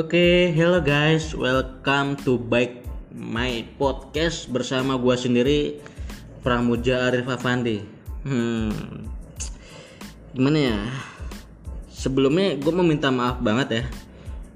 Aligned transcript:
Oke, 0.00 0.48
hello 0.56 0.80
guys, 0.80 1.36
welcome 1.36 2.16
to 2.24 2.40
back 2.40 2.72
my 3.12 3.68
podcast 3.76 4.48
bersama 4.48 4.96
gua 4.96 5.12
sendiri 5.12 5.76
Pramuja 6.40 7.04
Arif 7.04 7.28
Afandi. 7.28 7.84
Hmm, 8.24 8.72
gimana 10.32 10.56
ya? 10.56 10.80
Sebelumnya 11.92 12.56
gue 12.56 12.72
mau 12.72 12.80
minta 12.80 13.12
maaf 13.12 13.44
banget 13.44 13.68
ya 13.76 13.84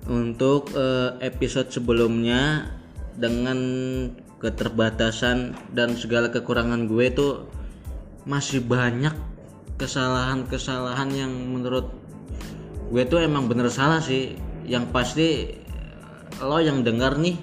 untuk 0.08 0.72
eh, 0.72 1.20
episode 1.20 1.68
sebelumnya 1.68 2.72
dengan 3.12 3.60
keterbatasan 4.40 5.52
dan 5.76 5.92
segala 6.00 6.32
kekurangan 6.32 6.88
gue 6.88 7.12
tuh 7.12 7.44
masih 8.24 8.64
banyak 8.64 9.12
kesalahan-kesalahan 9.76 11.12
yang 11.12 11.36
menurut 11.36 11.92
gue 12.88 13.02
tuh 13.04 13.20
emang 13.20 13.44
bener 13.44 13.68
salah 13.68 14.00
sih 14.00 14.40
yang 14.64 14.88
pasti 14.90 15.52
lo 16.40 16.58
yang 16.58 16.82
dengar 16.82 17.20
nih 17.20 17.36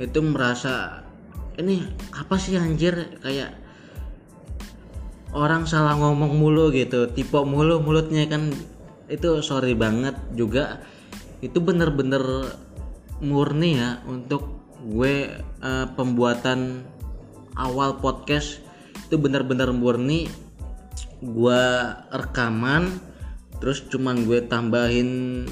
itu 0.00 0.18
merasa 0.24 1.04
ini 1.60 1.84
apa 2.16 2.40
sih 2.40 2.56
anjir? 2.56 3.20
Kayak 3.20 3.52
orang 5.36 5.68
salah 5.68 5.94
ngomong 5.94 6.40
mulu 6.40 6.74
gitu 6.74 7.06
tipe 7.12 7.38
mulu 7.44 7.78
mulutnya 7.84 8.26
kan 8.26 8.50
itu 9.12 9.44
sorry 9.44 9.76
banget 9.76 10.16
juga. 10.32 10.80
Itu 11.44 11.60
bener-bener 11.60 12.56
murni 13.20 13.76
ya 13.76 14.00
untuk 14.08 14.64
gue 14.80 15.28
eh, 15.36 15.86
pembuatan 15.94 16.84
awal 17.60 18.00
podcast. 18.00 18.64
Itu 19.06 19.20
bener-bener 19.20 19.68
murni. 19.76 20.26
Gue 21.20 21.60
rekaman 22.08 23.10
terus 23.60 23.84
cuman 23.92 24.24
gue 24.24 24.40
tambahin 24.48 25.44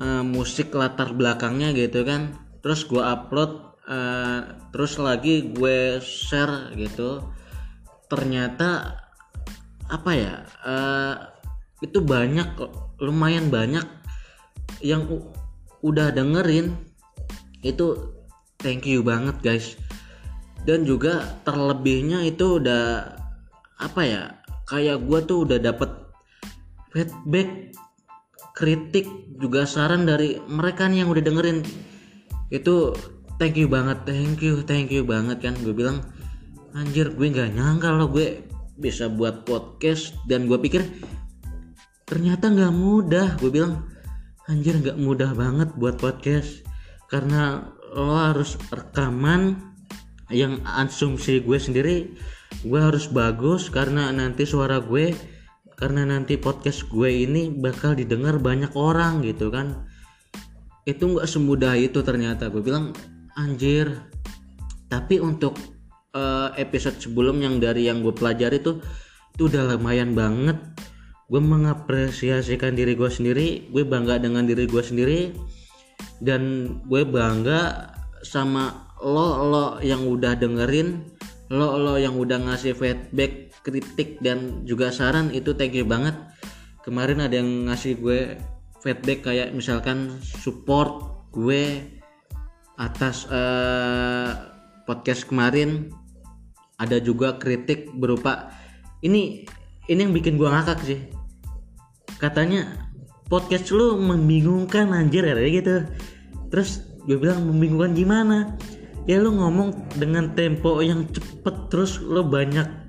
eh, 0.00 0.24
musik 0.24 0.72
latar 0.72 1.12
belakangnya 1.12 1.72
gitu 1.76 2.02
kan. 2.02 2.36
Terus 2.60 2.84
gue 2.88 3.02
upload 3.02 3.76
eh, 3.86 4.40
terus 4.72 4.98
lagi 5.00 5.52
gue 5.52 6.00
share 6.02 6.72
gitu. 6.74 7.22
Ternyata 8.06 8.98
apa 9.86 10.10
ya 10.12 10.34
eh, 10.66 11.14
itu 11.84 12.00
banyak 12.00 12.56
lumayan 13.02 13.52
banyak 13.52 13.84
yang 14.80 15.04
udah 15.84 16.12
dengerin. 16.12 16.72
Itu 17.60 18.16
thank 18.60 18.88
you 18.88 19.04
banget 19.04 19.36
guys. 19.44 19.76
Dan 20.66 20.82
juga 20.82 21.38
terlebihnya 21.46 22.26
itu 22.26 22.58
udah 22.58 23.14
apa 23.76 24.02
ya 24.02 24.22
kayak 24.66 25.04
gua 25.06 25.22
tuh 25.22 25.46
udah 25.46 25.62
dapet 25.62 25.90
feedback 26.90 27.75
kritik 28.56 29.04
juga 29.36 29.68
saran 29.68 30.08
dari 30.08 30.40
mereka 30.48 30.88
nih 30.88 31.04
yang 31.04 31.12
udah 31.12 31.20
dengerin. 31.20 31.60
Itu 32.48 32.96
thank 33.36 33.60
you 33.60 33.68
banget 33.68 34.08
thank 34.08 34.40
you 34.40 34.64
thank 34.64 34.88
you 34.88 35.04
banget 35.04 35.44
kan. 35.44 35.54
Gue 35.60 35.76
bilang 35.76 36.00
anjir 36.72 37.12
gue 37.12 37.28
nggak 37.28 37.52
nyangka 37.52 37.92
loh 37.92 38.08
gue 38.08 38.48
bisa 38.80 39.12
buat 39.12 39.44
podcast. 39.44 40.16
Dan 40.24 40.48
gue 40.48 40.56
pikir 40.56 40.80
ternyata 42.08 42.48
nggak 42.48 42.72
mudah. 42.72 43.36
Gue 43.36 43.52
bilang 43.52 43.84
anjir 44.48 44.80
nggak 44.80 44.96
mudah 44.96 45.36
banget 45.36 45.76
buat 45.76 46.00
podcast. 46.00 46.64
Karena 47.12 47.60
lo 47.92 48.16
harus 48.16 48.56
rekaman 48.72 49.60
yang 50.32 50.58
asumsi 50.66 51.38
gue 51.44 51.54
sendiri 51.54 51.96
gue 52.66 52.80
harus 52.80 53.06
bagus 53.10 53.70
karena 53.70 54.10
nanti 54.10 54.42
suara 54.42 54.82
gue 54.82 55.14
karena 55.76 56.08
nanti 56.08 56.40
podcast 56.40 56.88
gue 56.88 57.28
ini 57.28 57.52
bakal 57.52 57.92
didengar 57.92 58.40
banyak 58.40 58.72
orang 58.72 59.20
gitu 59.20 59.52
kan. 59.52 59.84
Itu 60.88 61.14
nggak 61.14 61.28
semudah 61.28 61.76
itu 61.76 62.00
ternyata. 62.00 62.48
Gue 62.48 62.64
bilang 62.64 62.96
anjir. 63.36 63.92
Tapi 64.88 65.20
untuk 65.20 65.60
eh, 66.16 66.48
episode 66.56 66.96
sebelum 66.96 67.44
yang 67.44 67.60
dari 67.60 67.86
yang 67.92 68.00
gue 68.00 68.16
pelajari 68.16 68.64
tuh 68.64 68.80
itu 69.36 69.52
udah 69.52 69.76
lumayan 69.76 70.16
banget. 70.16 70.56
Gue 71.28 71.44
mengapresiasikan 71.44 72.72
diri 72.72 72.96
gue 72.96 73.10
sendiri 73.12 73.68
gue 73.68 73.84
bangga 73.84 74.16
dengan 74.16 74.48
diri 74.48 74.64
gue 74.64 74.80
sendiri 74.80 75.36
dan 76.24 76.72
gue 76.88 77.02
bangga 77.04 77.92
sama 78.24 78.88
lo 79.04 79.44
lo 79.44 79.66
yang 79.84 80.08
udah 80.08 80.38
dengerin 80.38 81.04
lo 81.52 81.76
lo 81.76 81.94
yang 82.00 82.16
udah 82.16 82.48
ngasih 82.48 82.72
feedback 82.72 83.45
kritik 83.66 84.22
dan 84.22 84.62
juga 84.62 84.94
saran 84.94 85.34
itu 85.34 85.50
thank 85.58 85.74
you 85.74 85.82
banget. 85.82 86.14
Kemarin 86.86 87.26
ada 87.26 87.42
yang 87.42 87.66
ngasih 87.66 87.98
gue 87.98 88.38
feedback 88.78 89.26
kayak 89.26 89.50
misalkan 89.50 90.22
support 90.22 91.26
gue 91.34 91.82
atas 92.78 93.26
eh, 93.26 94.30
podcast 94.86 95.26
kemarin. 95.26 95.90
Ada 96.78 97.02
juga 97.02 97.40
kritik 97.40 97.90
berupa 97.90 98.52
ini 99.02 99.48
ini 99.88 99.98
yang 100.06 100.12
bikin 100.12 100.36
gua 100.36 100.52
ngakak 100.60 100.84
sih. 100.84 101.00
Katanya 102.20 102.92
podcast 103.26 103.72
lu 103.72 103.96
membingungkan 103.96 104.92
anjir 104.92 105.26
kayak 105.26 105.52
gitu. 105.56 105.74
Terus 106.52 106.84
gue 107.08 107.16
bilang 107.16 107.48
membingungkan 107.48 107.96
gimana? 107.96 108.38
Ya 109.08 109.22
lu 109.22 109.34
ngomong 109.34 109.96
dengan 109.96 110.36
tempo 110.36 110.84
yang 110.84 111.08
cepet 111.08 111.72
terus 111.72 112.02
lu 112.02 112.26
banyak 112.26 112.85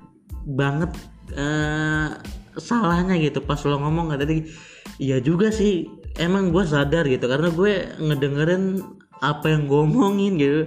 banget 0.48 0.96
eh, 1.36 2.08
salahnya 2.56 3.20
gitu 3.20 3.44
pas 3.44 3.60
lo 3.68 3.76
ngomong 3.76 4.16
tadi. 4.16 4.48
Iya 4.98 5.20
juga 5.20 5.52
sih 5.52 5.86
emang 6.18 6.50
gue 6.50 6.64
sadar 6.64 7.06
gitu 7.06 7.28
karena 7.28 7.52
gue 7.52 7.72
ngedengerin 8.00 8.82
apa 9.20 9.52
yang 9.52 9.68
gue 9.68 9.80
omongin 9.84 10.32
gitu. 10.40 10.60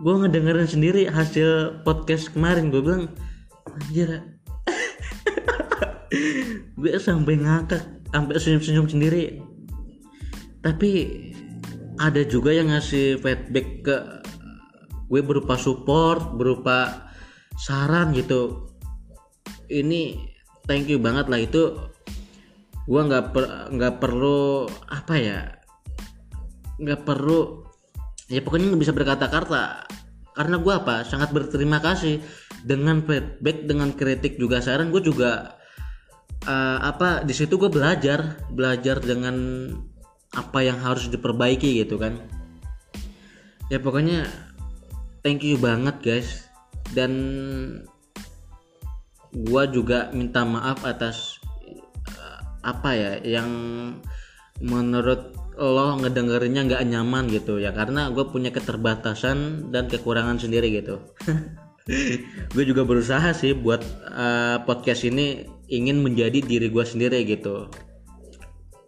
Gue 0.00 0.14
ngedengerin 0.20 0.68
sendiri 0.68 1.08
hasil 1.08 1.82
podcast 1.82 2.32
kemarin 2.36 2.68
gue 2.68 2.80
bilang 2.80 3.04
anjir 3.66 4.22
gue 6.80 6.92
sampai 6.96 7.34
ngakak 7.40 7.82
sampai 8.12 8.36
senyum-senyum 8.36 8.86
sendiri. 8.86 9.40
Tapi 10.60 10.90
ada 12.00 12.22
juga 12.24 12.52
yang 12.52 12.72
ngasih 12.72 13.20
feedback 13.20 13.68
ke 13.84 13.96
gue 15.10 15.20
berupa 15.26 15.58
support 15.58 16.38
berupa 16.38 17.10
saran 17.58 18.14
gitu 18.14 18.69
ini 19.70 20.18
thank 20.66 20.90
you 20.90 20.98
banget 20.98 21.30
lah 21.30 21.40
itu 21.40 21.78
gue 22.90 23.02
nggak 23.06 23.24
per- 23.30 23.70
nggak 23.70 23.94
perlu 24.02 24.66
apa 24.90 25.14
ya 25.14 25.38
nggak 26.82 27.06
perlu 27.06 27.62
ya 28.26 28.42
pokoknya 28.42 28.74
nggak 28.74 28.82
bisa 28.82 28.94
berkata-kata 28.94 29.90
karena 30.40 30.56
gue 30.56 30.72
apa? 30.72 31.02
Sangat 31.04 31.34
berterima 31.34 31.82
kasih 31.82 32.22
dengan 32.62 33.02
feedback 33.02 33.66
dengan 33.66 33.92
kritik 33.92 34.38
juga. 34.38 34.62
Saran 34.62 34.94
gue 34.94 35.02
juga 35.02 35.58
eh, 36.46 36.78
apa 36.80 37.26
di 37.26 37.34
situ 37.34 37.58
gue 37.58 37.68
belajar 37.68 38.40
belajar 38.48 39.02
dengan 39.02 39.36
apa 40.30 40.58
yang 40.62 40.78
harus 40.78 41.10
diperbaiki 41.10 41.82
gitu 41.82 41.98
kan. 41.98 42.16
Ya 43.68 43.82
pokoknya 43.82 44.24
thank 45.20 45.42
you 45.42 45.58
banget 45.58 46.00
guys. 46.00 46.46
Dan 46.90 47.12
gua 49.34 49.66
juga 49.70 50.10
minta 50.10 50.42
maaf 50.42 50.82
atas 50.82 51.38
eh, 52.08 52.38
apa 52.66 52.90
ya 52.94 53.12
yang 53.22 53.50
menurut 54.60 55.36
lo 55.60 56.00
ngedengerinnya 56.00 56.64
nggak 56.64 56.84
nyaman 56.88 57.28
gitu 57.28 57.60
ya. 57.60 57.72
Karena 57.76 58.08
gue 58.08 58.24
punya 58.32 58.48
keterbatasan 58.48 59.68
dan 59.68 59.92
kekurangan 59.92 60.40
sendiri 60.40 60.72
gitu. 60.72 61.04
Gue 62.54 62.62
juga 62.62 62.86
berusaha 62.86 63.34
sih 63.34 63.50
buat 63.50 63.82
eh, 64.14 64.62
podcast 64.62 65.02
ini 65.04 65.42
ingin 65.66 66.00
menjadi 66.00 66.38
diri 66.38 66.70
gue 66.70 66.84
sendiri 66.86 67.26
gitu. 67.26 67.66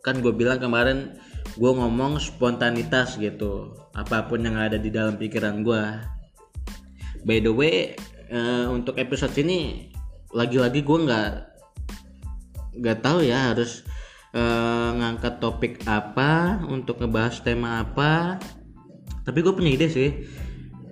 Kan 0.07 0.23
gue 0.23 0.31
bilang 0.31 0.63
kemarin 0.63 1.19
gue 1.57 1.73
ngomong 1.73 2.17
spontanitas 2.17 3.21
gitu 3.21 3.77
apa 3.93 4.25
pun 4.25 4.41
yang 4.41 4.57
ada 4.57 4.81
di 4.81 4.89
dalam 4.89 5.21
pikiran 5.21 5.61
gue 5.61 5.83
by 7.29 7.39
the 7.45 7.53
way 7.53 7.93
eh, 8.33 8.67
untuk 8.73 8.97
episode 8.97 9.37
ini 9.37 9.92
lagi-lagi 10.33 10.81
gue 10.81 10.99
nggak 11.05 11.31
nggak 12.81 12.99
tahu 13.05 13.25
ya 13.25 13.53
harus 13.53 13.85
eh, 14.33 14.89
ngangkat 14.97 15.39
topik 15.39 15.85
apa 15.85 16.61
untuk 16.67 17.01
ngebahas 17.01 17.41
tema 17.45 17.85
apa. 17.85 18.41
Tapi 19.23 19.39
gue 19.39 19.53
punya 19.55 19.71
ide 19.71 19.87
sih 19.87 20.11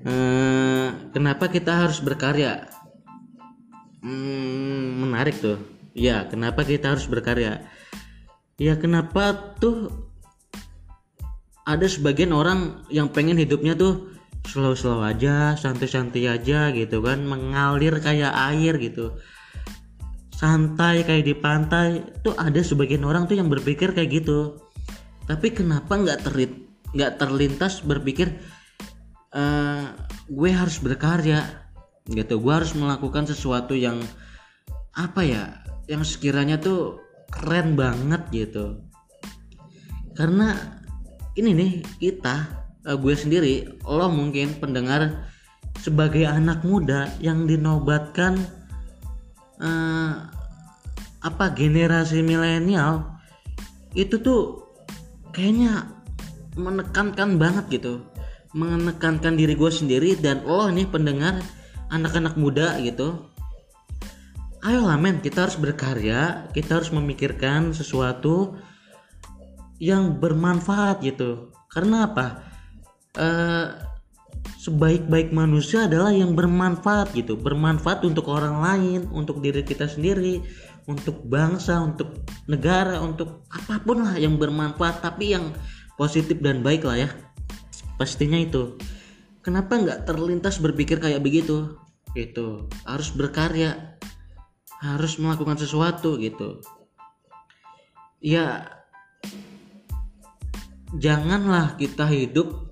Eh, 0.01 0.89
kenapa 1.13 1.53
kita 1.53 1.85
harus 1.85 2.01
berkarya? 2.01 2.73
Hmm, 4.01 5.05
menarik 5.05 5.37
tuh. 5.45 5.61
Ya 5.93 6.25
kenapa 6.25 6.65
kita 6.65 6.97
harus 6.97 7.05
berkarya? 7.05 7.69
Ya 8.57 8.81
kenapa 8.81 9.57
tuh 9.61 10.09
ada 11.69 11.85
sebagian 11.85 12.33
orang 12.33 12.89
yang 12.89 13.13
pengen 13.13 13.37
hidupnya 13.37 13.77
tuh 13.77 14.09
slow-slow 14.51 15.07
aja, 15.07 15.55
santai-santai 15.55 16.27
aja 16.27 16.75
gitu 16.75 16.99
kan, 17.01 17.23
mengalir 17.23 18.03
kayak 18.03 18.35
air 18.51 18.75
gitu. 18.83 19.15
Santai 20.35 21.07
kayak 21.07 21.25
di 21.25 21.35
pantai. 21.39 22.03
Tuh 22.27 22.35
ada 22.35 22.59
sebagian 22.59 23.07
orang 23.07 23.31
tuh 23.31 23.39
yang 23.39 23.47
berpikir 23.47 23.95
kayak 23.95 24.25
gitu. 24.25 24.59
tapi 25.31 25.55
kenapa 25.55 25.95
nggak 25.95 26.27
terlit 26.27 26.51
nggak 26.91 27.23
terlintas 27.23 27.87
berpikir 27.87 28.35
uh, 29.35 29.95
gue 30.27 30.51
harus 30.51 30.83
berkarya 30.83 31.47
gitu 32.11 32.43
gue 32.43 32.53
harus 32.53 32.75
melakukan 32.75 33.31
sesuatu 33.31 33.79
yang 33.79 34.03
apa 34.99 35.23
ya 35.23 35.43
yang 35.87 36.03
sekiranya 36.03 36.59
tuh 36.59 36.99
keren 37.31 37.79
banget 37.79 38.23
gitu 38.35 38.83
karena 40.19 40.59
ini 41.39 41.55
nih 41.55 41.73
kita 42.03 42.60
uh, 42.87 42.97
gue 42.97 43.15
sendiri 43.17 43.81
lo 43.85 44.09
mungkin 44.09 44.57
pendengar 44.57 45.29
sebagai 45.81 46.29
anak 46.29 46.61
muda 46.65 47.09
yang 47.25 47.49
dinobatkan 47.49 48.37
uh, 49.61 50.29
apa 51.21 51.45
generasi 51.53 52.25
milenial 52.25 53.21
itu 53.93 54.17
tuh 54.21 54.73
kayaknya 55.35 55.89
menekankan 56.57 57.39
banget 57.39 57.81
gitu. 57.81 58.05
Menekankan 58.51 59.39
diri 59.39 59.55
gue 59.55 59.71
sendiri 59.71 60.19
dan 60.19 60.43
lo 60.43 60.67
nih 60.69 60.89
pendengar 60.89 61.39
anak-anak 61.91 62.35
muda 62.35 62.79
gitu. 62.83 63.31
Ayolah 64.61 65.01
men 65.01 65.25
kita 65.25 65.49
harus 65.49 65.57
berkarya 65.57 66.51
kita 66.53 66.83
harus 66.83 66.93
memikirkan 66.93 67.73
sesuatu 67.73 68.59
yang 69.81 70.19
bermanfaat 70.21 71.01
gitu. 71.01 71.55
Karena 71.71 72.11
apa 72.11 72.50
uh, 73.19 73.91
sebaik-baik 74.61 75.33
manusia 75.33 75.89
adalah 75.89 76.13
yang 76.13 76.37
bermanfaat 76.37 77.17
gitu. 77.17 77.35
Bermanfaat 77.41 78.05
untuk 78.05 78.29
orang 78.29 78.61
lain 78.61 79.01
untuk 79.11 79.41
diri 79.41 79.65
kita 79.65 79.89
sendiri 79.89 80.45
untuk 80.89 81.23
bangsa 81.25 81.81
untuk 81.81 82.25
negara 82.51 82.99
untuk 83.01 83.47
apa 83.53 83.79
pun 83.81 84.03
lah 84.03 84.19
yang 84.19 84.37
bermanfaat 84.37 85.05
tapi 85.05 85.33
yang 85.33 85.55
positif 85.97 86.41
dan 86.45 86.61
baik 86.61 86.85
lah 86.85 87.09
ya. 87.09 87.09
Pastinya 87.97 88.37
itu. 88.37 88.77
Kenapa 89.41 89.81
nggak 89.81 90.05
terlintas 90.05 90.61
berpikir 90.61 91.01
kayak 91.01 91.25
begitu? 91.25 91.81
Itu 92.13 92.69
harus 92.85 93.13
berkarya. 93.17 93.97
Harus 94.81 95.21
melakukan 95.21 95.61
sesuatu 95.61 96.17
gitu. 96.17 96.61
Ya 98.21 98.77
janganlah 100.97 101.77
kita 101.81 102.09
hidup 102.09 102.70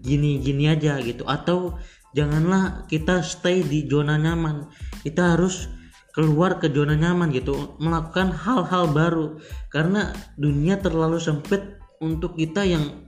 gini-gini 0.00 0.68
aja 0.72 1.00
gitu. 1.00 1.24
Atau 1.24 1.78
janganlah 2.16 2.88
kita 2.88 3.20
stay 3.20 3.62
di 3.62 3.84
zona 3.88 4.16
nyaman. 4.16 4.68
Kita 5.04 5.36
harus 5.36 5.68
keluar 6.16 6.56
ke 6.56 6.72
zona 6.72 6.96
nyaman 6.96 7.28
gitu 7.32 7.76
melakukan 7.80 8.32
hal-hal 8.32 8.88
baru. 8.90 9.26
Karena 9.68 10.12
dunia 10.40 10.80
terlalu 10.80 11.20
sempit 11.20 11.76
untuk 12.00 12.36
kita 12.36 12.64
yang 12.64 13.04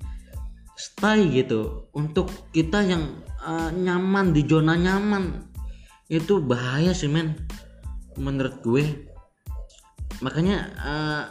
stay 0.77 1.29
gitu. 1.33 1.89
Untuk 1.97 2.29
kita 2.53 2.85
yang 2.85 3.25
uh, 3.45 3.73
nyaman 3.73 4.37
di 4.37 4.45
zona 4.45 4.77
nyaman. 4.77 5.49
Itu 6.09 6.41
bahaya 6.41 6.93
sih 6.93 7.09
men. 7.09 7.37
Menurut 8.17 8.61
gue. 8.65 8.85
Makanya 10.25 10.59
uh, 10.83 11.25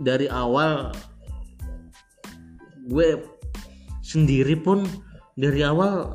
dari 0.00 0.26
awal 0.32 0.96
gue 2.90 3.29
sendiri 4.10 4.58
pun 4.58 4.82
dari 5.38 5.62
awal 5.62 6.10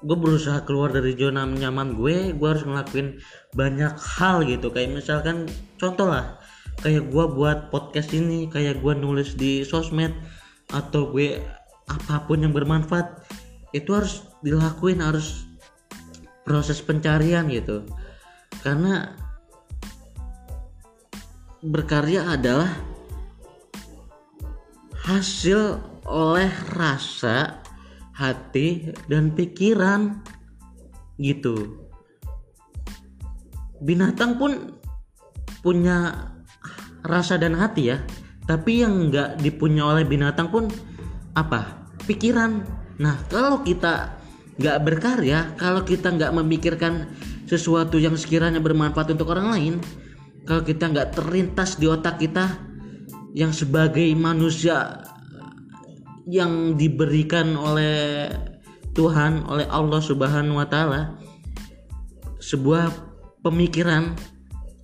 gue 0.00 0.16
berusaha 0.16 0.64
keluar 0.64 0.90
dari 0.90 1.12
zona 1.14 1.44
nyaman 1.46 1.94
gue 1.94 2.34
gue 2.34 2.48
harus 2.48 2.66
ngelakuin 2.66 3.22
banyak 3.54 3.94
hal 3.94 4.42
gitu. 4.42 4.72
Kayak 4.74 4.98
misalkan 4.98 5.46
contoh 5.78 6.10
lah 6.10 6.40
kayak 6.82 7.06
gue 7.12 7.24
buat 7.36 7.70
podcast 7.70 8.10
ini 8.16 8.50
kayak 8.50 8.82
gue 8.82 8.94
nulis 8.98 9.38
di 9.38 9.62
sosmed 9.62 10.10
atau 10.72 11.12
gue 11.14 11.38
apa 11.86 12.26
pun 12.26 12.42
yang 12.42 12.56
bermanfaat 12.56 13.22
itu 13.76 13.94
harus 13.94 14.26
dilakuin 14.42 14.98
harus 15.04 15.46
proses 16.42 16.82
pencarian 16.82 17.46
gitu. 17.46 17.86
Karena 18.64 19.14
berkarya 21.60 22.40
adalah 22.40 22.72
hasil 25.04 25.89
oleh 26.10 26.50
rasa 26.74 27.62
hati 28.18 28.90
dan 29.06 29.30
pikiran. 29.30 30.18
Gitu. 31.16 31.78
Binatang 33.80 34.36
pun 34.36 34.76
punya 35.62 36.28
rasa 37.06 37.38
dan 37.38 37.54
hati 37.54 37.94
ya. 37.94 38.02
Tapi 38.44 38.82
yang 38.82 39.08
nggak 39.08 39.38
dipunya 39.38 39.86
oleh 39.86 40.02
binatang 40.02 40.50
pun 40.50 40.66
apa? 41.38 41.86
Pikiran. 42.04 42.66
Nah 42.98 43.16
kalau 43.30 43.62
kita 43.62 44.20
nggak 44.60 44.78
berkarya 44.84 45.56
kalau 45.56 45.80
kita 45.80 46.12
nggak 46.12 46.36
memikirkan 46.36 47.08
sesuatu 47.48 47.96
yang 47.96 48.12
sekiranya 48.12 48.60
bermanfaat 48.60 49.16
untuk 49.16 49.32
orang 49.32 49.56
lain 49.56 49.74
kalau 50.44 50.60
kita 50.60 50.84
nggak 50.92 51.16
terlintas 51.16 51.80
di 51.80 51.88
otak 51.88 52.20
kita 52.20 52.60
yang 53.32 53.56
sebagai 53.56 54.04
manusia 54.12 55.00
yang 56.30 56.78
diberikan 56.78 57.58
oleh 57.58 58.30
Tuhan 58.94 59.46
oleh 59.50 59.66
Allah 59.66 59.98
Subhanahu 59.98 60.62
wa 60.62 60.66
taala 60.70 61.18
sebuah 62.38 62.90
pemikiran 63.42 64.14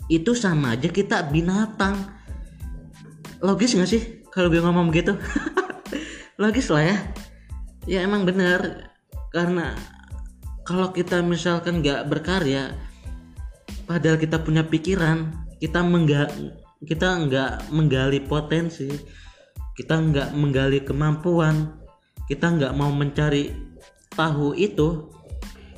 itu 0.07 0.35
sama 0.35 0.75
aja 0.75 0.91
kita 0.91 1.27
binatang. 1.31 1.99
Logis 3.43 3.75
nggak 3.75 3.91
sih 3.91 4.03
kalau 4.35 4.51
gue 4.51 4.63
ngomong 4.63 4.91
gitu 4.91 5.15
logis 6.43 6.71
lah 6.71 6.83
ya. 6.83 6.97
Ya 7.87 7.99
emang 8.03 8.27
bener 8.27 8.91
karena 9.31 9.79
kalau 10.67 10.91
kita 10.91 11.23
misalkan 11.23 11.79
nggak 11.79 12.11
berkarya 12.11 12.75
padahal 13.87 14.19
kita 14.19 14.43
punya 14.43 14.67
pikiran 14.67 15.31
kita 15.63 15.81
mengga 15.87 16.27
kita 16.83 17.07
nggak 17.27 17.71
menggali 17.71 18.19
potensi 18.21 18.91
kita 19.77 20.01
nggak 20.01 20.29
menggali 20.33 20.81
kemampuan. 20.83 21.77
Kita 22.27 22.51
nggak 22.51 22.75
mau 22.75 22.91
mencari 22.91 23.55
tahu 24.17 24.57
itu 24.57 25.13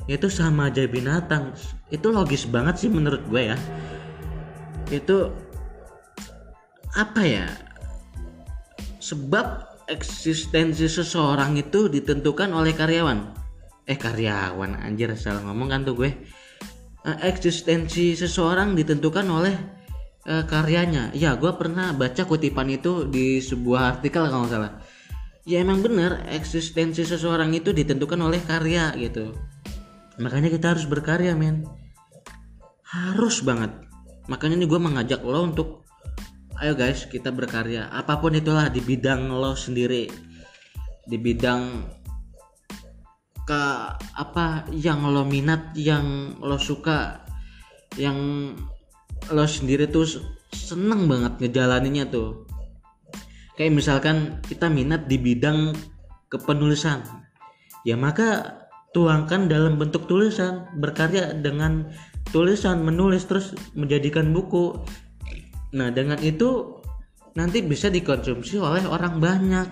itu 0.09 0.27
sama 0.31 0.73
aja 0.73 0.89
binatang. 0.89 1.53
Itu 1.93 2.09
logis 2.09 2.49
banget 2.49 2.81
sih 2.81 2.89
menurut 2.89 3.21
gue 3.29 3.53
ya. 3.53 3.57
Itu 4.89 5.29
apa 6.97 7.21
ya? 7.21 7.45
Sebab 8.97 9.69
eksistensi 9.85 10.89
seseorang 10.89 11.59
itu 11.61 11.85
ditentukan 11.91 12.49
oleh 12.49 12.73
karyawan. 12.73 13.37
Eh 13.85 13.97
karyawan 13.97 14.81
anjir 14.81 15.13
salah 15.13 15.45
ngomong 15.45 15.69
kan 15.69 15.81
tuh 15.85 15.93
gue. 15.93 16.11
Uh, 17.05 17.15
eksistensi 17.23 18.17
seseorang 18.17 18.75
ditentukan 18.75 19.23
oleh 19.29 19.55
uh, 20.29 20.45
karyanya. 20.45 21.09
Ya 21.17 21.33
gue 21.33 21.49
pernah 21.57 21.91
baca 21.91 22.23
kutipan 22.23 22.69
itu 22.69 23.09
di 23.09 23.41
sebuah 23.41 23.97
artikel 23.97 24.29
kalau 24.29 24.45
nggak 24.45 24.53
salah. 24.53 24.73
Ya 25.49 25.65
emang 25.65 25.81
bener 25.81 26.29
eksistensi 26.29 27.01
seseorang 27.01 27.49
itu 27.57 27.73
ditentukan 27.73 28.21
oleh 28.21 28.37
karya 28.45 28.93
gitu. 28.93 29.33
Makanya 30.21 30.53
kita 30.53 30.77
harus 30.77 30.85
berkarya 30.85 31.33
men. 31.33 31.65
Harus 32.85 33.41
banget. 33.41 33.73
Makanya 34.29 34.61
nih 34.61 34.69
gue 34.69 34.79
mengajak 34.79 35.25
lo 35.25 35.41
untuk 35.41 35.89
ayo 36.61 36.77
guys 36.77 37.09
kita 37.09 37.33
berkarya. 37.33 37.89
Apa 37.89 38.21
pun 38.21 38.37
itulah 38.37 38.69
di 38.69 38.77
bidang 38.85 39.33
lo 39.33 39.57
sendiri. 39.57 40.05
Di 41.09 41.17
bidang 41.17 41.97
ke 43.49 43.63
apa 43.97 44.69
yang 44.69 45.09
lo 45.09 45.25
minat 45.25 45.73
yang 45.73 46.37
lo 46.37 46.61
suka 46.61 47.25
yang 47.97 48.53
lo 49.33 49.45
sendiri 49.45 49.89
tuh 49.89 50.05
seneng 50.51 51.05
banget 51.05 51.37
ngejalaninnya 51.39 52.09
tuh 52.09 52.45
kayak 53.55 53.75
misalkan 53.75 54.41
kita 54.45 54.67
minat 54.67 55.05
di 55.05 55.21
bidang 55.21 55.75
kepenulisan 56.29 57.05
ya 57.85 57.93
maka 57.93 58.61
tuangkan 58.93 59.45
dalam 59.45 59.77
bentuk 59.77 60.09
tulisan 60.09 60.65
berkarya 60.81 61.37
dengan 61.37 61.93
tulisan 62.33 62.81
menulis 62.81 63.29
terus 63.29 63.53
menjadikan 63.77 64.33
buku 64.33 64.81
Nah 65.73 65.93
dengan 65.93 66.17
itu 66.21 66.81
nanti 67.37 67.61
bisa 67.61 67.93
dikonsumsi 67.93 68.57
oleh 68.57 68.85
orang 68.89 69.21
banyak. 69.21 69.67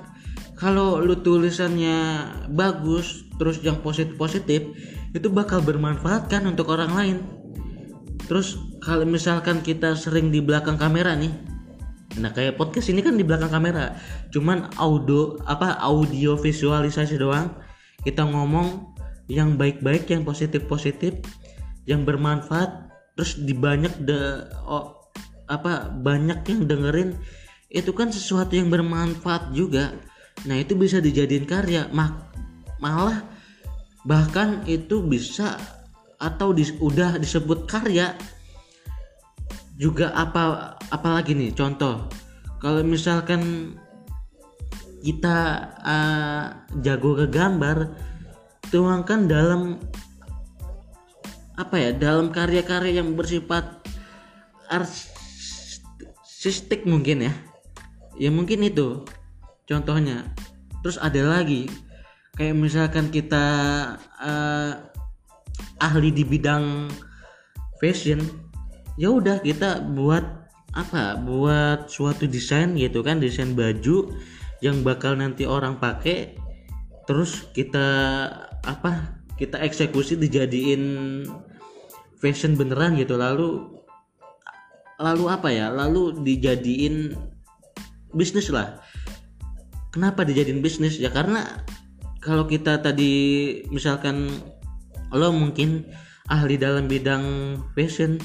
Kalau 0.57 0.97
lu 0.97 1.21
tulisannya 1.21 2.25
bagus, 2.49 3.29
terus 3.37 3.61
yang 3.61 3.77
positif-positif, 3.85 4.73
itu 5.13 5.27
bakal 5.29 5.61
bermanfaat 5.61 6.33
kan 6.33 6.49
untuk 6.49 6.73
orang 6.73 6.91
lain. 6.97 7.17
Terus 8.25 8.57
kalau 8.88 9.03
misalkan 9.03 9.60
kita 9.60 10.00
sering 10.00 10.32
di 10.32 10.39
belakang 10.39 10.79
kamera 10.79 11.12
nih, 11.20 11.36
nah 12.24 12.32
kayak 12.32 12.56
podcast 12.56 12.88
ini 12.88 13.03
kan 13.03 13.20
di 13.20 13.27
belakang 13.27 13.51
kamera, 13.51 14.00
cuman 14.32 14.72
audio 14.79 15.36
apa 15.44 15.75
audio 15.84 16.39
visualisasi 16.39 17.20
doang. 17.20 17.51
Kita 18.00 18.24
ngomong 18.24 18.96
yang 19.27 19.60
baik-baik, 19.60 20.08
yang 20.08 20.24
positif-positif, 20.24 21.20
yang 21.84 22.08
bermanfaat, 22.08 22.88
terus 23.20 23.36
di 23.44 23.51
banyak 23.51 24.08
de 24.08 24.48
oh, 24.63 25.12
apa 25.51 25.91
banyak 25.91 26.48
yang 26.48 26.70
dengerin 26.70 27.17
itu 27.67 27.91
kan 27.91 28.12
sesuatu 28.12 28.56
yang 28.56 28.72
bermanfaat 28.72 29.51
juga 29.51 29.96
nah 30.46 30.53
itu 30.53 30.77
bisa 30.77 31.01
dijadiin 31.01 31.50
karya 31.50 31.89
mak 31.89 32.29
malah 32.77 33.25
bahkan 34.06 34.62
itu 34.70 35.01
bisa 35.01 35.58
atau 36.22 36.53
dis, 36.53 36.77
udah 36.77 37.17
disebut 37.17 37.65
karya 37.65 38.13
juga 39.77 40.10
apa 40.17 40.74
apalagi 40.89 41.38
nih 41.38 41.53
contoh? 41.53 42.10
Kalau 42.57 42.81
misalkan 42.81 43.74
kita 45.05 45.69
uh, 45.86 46.46
jago 46.81 47.13
ke 47.15 47.29
gambar 47.29 47.93
tuangkan 48.74 49.29
dalam 49.29 49.77
apa 51.57 51.75
ya 51.77 51.89
dalam 51.93 52.34
karya-karya 52.34 53.01
yang 53.01 53.13
bersifat 53.13 53.86
artistik 54.67 56.84
mungkin 56.89 57.29
ya. 57.29 57.34
Ya 58.17 58.34
mungkin 58.34 58.65
itu 58.65 59.05
contohnya. 59.69 60.25
Terus 60.81 60.98
ada 60.98 61.22
lagi 61.22 61.69
kayak 62.34 62.57
misalkan 62.57 63.13
kita 63.13 63.46
uh, 64.17 64.74
ahli 65.77 66.10
di 66.10 66.25
bidang 66.25 66.89
fashion 67.77 68.46
ya 68.97 69.13
udah 69.13 69.39
kita 69.45 69.85
buat 69.93 70.25
apa? 70.73 71.17
Buat 71.21 71.87
suatu 71.89 72.25
desain 72.25 72.73
gitu 72.75 73.05
kan 73.05 73.21
desain 73.21 73.53
baju 73.53 74.11
yang 74.59 74.81
bakal 74.81 75.13
nanti 75.13 75.45
orang 75.45 75.77
pakai 75.77 76.33
terus 77.05 77.47
kita 77.53 77.87
apa 78.65 79.21
kita 79.37 79.61
eksekusi 79.61 80.17
dijadiin 80.17 80.83
fashion 82.17 82.57
beneran 82.57 82.97
gitu. 82.97 83.15
Lalu 83.15 83.69
lalu 84.97 85.25
apa 85.29 85.49
ya? 85.53 85.69
Lalu 85.69 86.25
dijadiin 86.25 87.13
bisnis 88.17 88.49
lah. 88.49 88.81
Kenapa 89.93 90.25
dijadiin 90.25 90.61
bisnis? 90.61 90.97
Ya 90.97 91.13
karena 91.13 91.63
kalau 92.19 92.49
kita 92.49 92.81
tadi 92.81 93.13
misalkan 93.69 94.27
lo 95.13 95.31
mungkin 95.31 95.87
ahli 96.27 96.59
dalam 96.59 96.91
bidang 96.91 97.55
fashion 97.71 98.19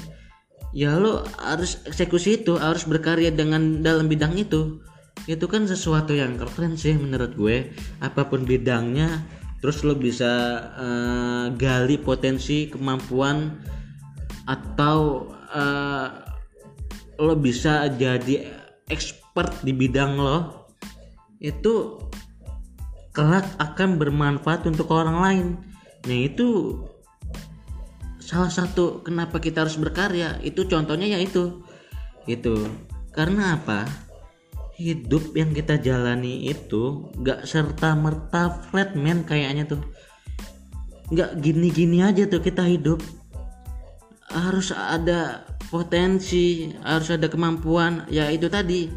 ya 0.72 0.96
lo 0.96 1.24
harus 1.36 1.84
eksekusi 1.84 2.42
itu 2.42 2.56
harus 2.56 2.88
berkarya 2.88 3.32
dengan 3.32 3.84
dalam 3.84 4.08
bidang 4.08 4.36
itu. 4.36 4.80
Itu 5.28 5.46
kan 5.46 5.68
sesuatu 5.68 6.16
yang 6.16 6.40
keren 6.40 6.74
sih 6.74 6.96
menurut 6.96 7.36
gue. 7.36 7.70
Apa 8.00 8.26
pun 8.26 8.42
bidangnya 8.48 9.22
terus 9.62 9.86
lo 9.86 9.94
bisa 9.94 10.58
uh, 10.74 11.46
gali 11.54 11.94
potensi 11.94 12.66
kemampuan 12.66 13.62
atau 14.50 15.30
uh, 15.54 16.08
lo 17.22 17.38
bisa 17.38 17.86
jadi 17.94 18.42
expert 18.90 19.62
di 19.62 19.70
bidang 19.70 20.18
lo 20.18 20.66
itu 21.38 22.02
kelak 23.14 23.46
akan 23.62 24.00
bermanfaat 24.00 24.66
untuk 24.66 24.90
orang 24.90 25.18
lain. 25.22 25.46
Nah 26.10 26.18
itu 26.26 26.80
salah 28.32 28.48
satu 28.48 29.04
kenapa 29.04 29.36
kita 29.36 29.68
harus 29.68 29.76
berkarya 29.76 30.40
itu 30.40 30.64
contohnya 30.64 31.04
ya 31.04 31.20
itu 31.20 31.60
karena 33.12 33.60
apa? 33.60 33.84
Hidup 34.80 35.36
yang 35.36 35.52
kita 35.52 35.78
jalani 35.78 36.48
itu 36.48 37.12
gak 37.20 37.44
serta 37.44 37.92
merta 37.92 38.62
flat 38.72 38.96
man 38.96 39.22
kayaknya 39.22 39.68
tuh. 39.68 39.82
Gak 41.12 41.38
gini-gini 41.44 42.00
aja 42.00 42.24
tuh 42.24 42.40
kita 42.40 42.64
hidup. 42.64 43.04
Harus 44.32 44.72
ada 44.72 45.44
potensi 45.68 46.72
harus 46.80 47.12
ada 47.12 47.28
kemampuan 47.28 48.08
ya 48.08 48.32
itu 48.32 48.48
tadi. 48.48 48.88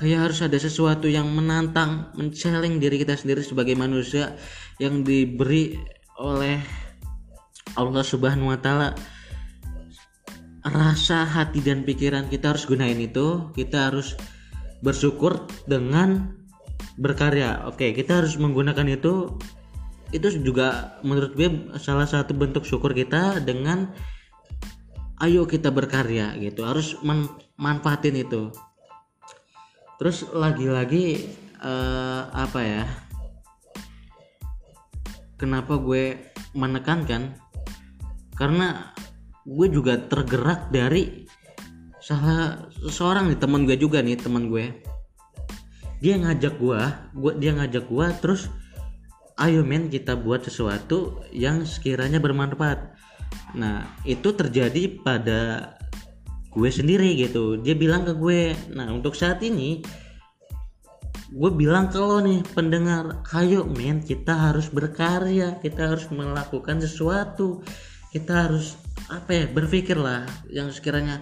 Kayak 0.00 0.32
harus 0.32 0.40
ada 0.40 0.56
sesuatu 0.56 1.06
yang 1.06 1.28
menantang 1.28 2.08
menceleng 2.16 2.80
diri 2.80 2.96
kita 2.96 3.14
sendiri 3.14 3.44
sebagai 3.44 3.76
manusia 3.76 4.34
yang 4.80 5.04
diberi 5.04 5.76
oleh 6.16 6.83
Allah 7.74 8.04
Subhanahu 8.06 8.54
wa 8.54 8.58
taala 8.58 8.94
rasa 10.64 11.28
hati 11.28 11.60
dan 11.60 11.84
pikiran 11.84 12.32
kita 12.32 12.56
harus 12.56 12.64
gunain 12.64 12.96
itu. 12.96 13.52
Kita 13.52 13.92
harus 13.92 14.16
bersyukur 14.80 15.44
dengan 15.68 16.32
berkarya. 16.96 17.68
Oke 17.68 17.92
kita 17.92 18.24
harus 18.24 18.40
menggunakan 18.40 18.86
itu. 18.88 19.36
Itu 20.14 20.30
juga 20.30 21.00
menurut 21.02 21.34
gue 21.34 21.74
salah 21.82 22.06
satu 22.06 22.32
bentuk 22.38 22.62
syukur 22.62 22.94
kita 22.94 23.42
dengan 23.42 23.90
ayo 25.20 25.44
kita 25.44 25.74
berkarya 25.74 26.38
gitu. 26.38 26.62
Harus 26.62 26.94
manfaatin 27.58 28.14
itu. 28.22 28.54
Terus 29.98 30.26
lagi-lagi 30.30 31.34
uh, 31.62 32.30
apa 32.30 32.60
ya? 32.62 32.84
Kenapa 35.34 35.76
gue 35.82 36.30
menekankan 36.54 37.43
karena 38.34 38.94
gue 39.44 39.68
juga 39.70 40.00
tergerak 40.00 40.72
dari 40.72 41.28
salah 42.00 42.68
seorang 42.88 43.32
nih 43.32 43.40
teman 43.40 43.64
gue 43.64 43.76
juga 43.78 44.04
nih 44.04 44.18
teman 44.18 44.50
gue. 44.50 44.72
Dia 46.04 46.20
ngajak 46.20 46.54
gue 46.60 46.80
gue 47.16 47.32
dia 47.40 47.52
ngajak 47.56 47.84
gue 47.88 48.06
terus 48.20 48.52
ayo 49.40 49.64
men 49.64 49.88
kita 49.88 50.18
buat 50.18 50.44
sesuatu 50.44 51.24
yang 51.32 51.64
sekiranya 51.64 52.20
bermanfaat. 52.20 52.92
Nah 53.56 53.88
itu 54.04 54.34
terjadi 54.36 55.00
pada 55.00 55.40
gue 56.52 56.70
sendiri 56.70 57.16
gitu. 57.16 57.56
Dia 57.60 57.72
bilang 57.78 58.04
ke 58.04 58.12
gue 58.12 58.52
nah 58.74 58.90
untuk 58.92 59.16
saat 59.16 59.40
ini 59.40 59.80
gue 61.34 61.50
bilang 61.50 61.90
ke 61.90 61.98
lo 61.98 62.22
nih 62.22 62.46
pendengar 62.54 63.24
ayo 63.34 63.66
men 63.66 63.98
kita 64.04 64.30
harus 64.30 64.70
berkarya 64.70 65.58
kita 65.58 65.90
harus 65.96 66.06
melakukan 66.14 66.78
sesuatu 66.78 67.64
kita 68.14 68.46
harus 68.46 68.78
apa 69.10 69.42
ya 69.42 69.44
berpikir 69.50 69.98
lah 69.98 70.22
yang 70.46 70.70
sekiranya 70.70 71.18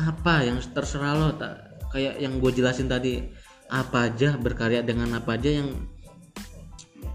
apa 0.00 0.48
yang 0.48 0.56
terserah 0.72 1.12
lo 1.12 1.36
tak 1.36 1.84
kayak 1.92 2.16
yang 2.16 2.40
gue 2.40 2.48
jelasin 2.48 2.88
tadi 2.88 3.28
apa 3.68 4.08
aja 4.08 4.40
berkarya 4.40 4.80
dengan 4.80 5.20
apa 5.20 5.36
aja 5.36 5.60
yang 5.60 5.76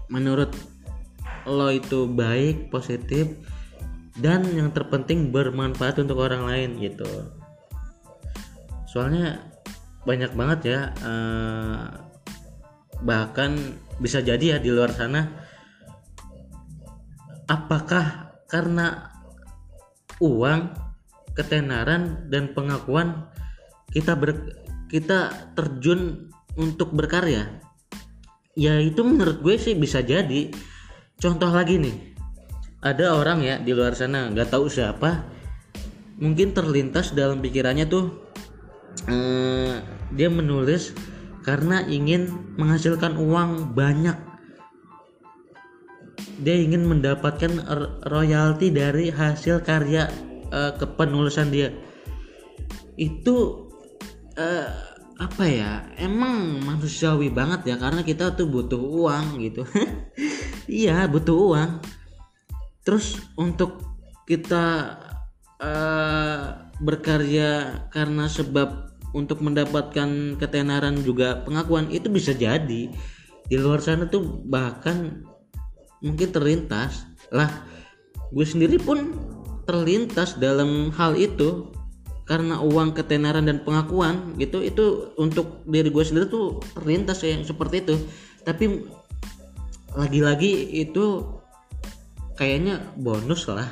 menurut 0.06 0.54
lo 1.42 1.74
itu 1.74 2.06
baik 2.06 2.70
positif 2.70 3.34
dan 4.16 4.46
yang 4.54 4.70
terpenting 4.70 5.28
bermanfaat 5.28 6.00
untuk 6.00 6.24
orang 6.24 6.48
lain 6.48 6.80
gitu. 6.80 7.04
Soalnya 8.88 9.42
banyak 10.08 10.32
banget 10.32 10.60
ya 10.64 10.80
eh, 11.02 11.84
bahkan 13.02 13.58
bisa 14.00 14.24
jadi 14.24 14.56
ya 14.56 14.58
di 14.62 14.72
luar 14.72 14.94
sana 14.94 15.28
apakah 17.50 18.32
karena 18.46 19.15
uang, 20.20 20.72
ketenaran 21.36 22.28
dan 22.32 22.56
pengakuan 22.56 23.28
kita 23.92 24.16
ber, 24.16 24.56
kita 24.88 25.52
terjun 25.52 26.32
untuk 26.56 26.92
berkarya. 26.96 27.60
Ya 28.56 28.80
itu 28.80 29.04
menurut 29.04 29.44
gue 29.44 29.56
sih 29.60 29.76
bisa 29.76 30.00
jadi. 30.00 30.48
Contoh 31.16 31.48
lagi 31.52 31.80
nih, 31.80 32.16
ada 32.80 33.16
orang 33.16 33.40
ya 33.44 33.56
di 33.60 33.72
luar 33.72 33.96
sana 33.96 34.28
nggak 34.32 34.52
tahu 34.52 34.68
siapa, 34.68 35.24
mungkin 36.20 36.52
terlintas 36.52 37.12
dalam 37.12 37.40
pikirannya 37.40 37.88
tuh 37.88 38.04
eh, 39.08 39.80
dia 40.12 40.28
menulis 40.28 40.92
karena 41.44 41.84
ingin 41.84 42.28
menghasilkan 42.58 43.16
uang 43.16 43.72
banyak 43.76 44.16
dia 46.40 46.56
ingin 46.56 46.84
mendapatkan 46.84 47.64
royalti 48.04 48.68
dari 48.68 49.08
hasil 49.08 49.64
karya 49.64 50.08
uh, 50.52 50.76
kepenulisan 50.76 51.48
dia. 51.48 51.72
Itu 52.96 53.68
uh, 54.36 54.70
apa 55.16 55.44
ya 55.48 55.88
emang 55.96 56.60
manusiawi 56.60 57.32
banget 57.32 57.72
ya 57.72 57.76
karena 57.80 58.04
kita 58.04 58.36
tuh 58.36 58.48
butuh 58.48 58.80
uang 58.80 59.40
gitu. 59.40 59.64
Iya 60.66 61.06
butuh 61.06 61.36
uang. 61.54 61.78
Terus 62.82 63.22
untuk 63.38 63.86
kita 64.26 64.98
uh, 65.62 66.42
berkarya 66.82 67.86
karena 67.94 68.26
sebab 68.26 68.98
untuk 69.14 69.46
mendapatkan 69.46 70.34
ketenaran 70.34 70.98
juga 71.06 71.46
pengakuan 71.46 71.86
itu 71.94 72.10
bisa 72.10 72.34
jadi. 72.34 72.90
Di 73.46 73.56
luar 73.62 73.78
sana 73.78 74.10
tuh 74.10 74.42
bahkan 74.42 75.22
mungkin 76.00 76.28
terlintas. 76.32 77.06
Lah 77.32 77.48
gue 78.32 78.46
sendiri 78.46 78.76
pun 78.80 79.14
terlintas 79.66 80.38
dalam 80.38 80.94
hal 80.94 81.18
itu 81.18 81.74
karena 82.26 82.58
uang 82.58 82.94
ketenaran 82.98 83.46
dan 83.46 83.62
pengakuan 83.62 84.34
gitu. 84.36 84.60
Itu 84.62 85.14
untuk 85.16 85.62
diri 85.66 85.88
gue 85.88 86.04
sendiri 86.04 86.26
tuh 86.26 86.60
terlintas 86.74 87.22
yang 87.22 87.46
seperti 87.46 87.86
itu. 87.86 87.94
Tapi 88.42 88.82
lagi-lagi 89.96 90.82
itu 90.82 91.22
kayaknya 92.36 92.82
bonus 92.98 93.48
lah. 93.48 93.70